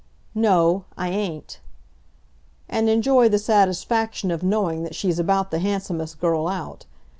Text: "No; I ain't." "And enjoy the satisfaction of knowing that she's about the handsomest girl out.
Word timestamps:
"No; 0.33 0.85
I 0.97 1.09
ain't." 1.09 1.59
"And 2.67 2.89
enjoy 2.89 3.29
the 3.29 3.37
satisfaction 3.37 4.31
of 4.31 4.41
knowing 4.41 4.81
that 4.81 4.95
she's 4.95 5.19
about 5.19 5.51
the 5.51 5.59
handsomest 5.59 6.19
girl 6.19 6.47
out. 6.47 6.87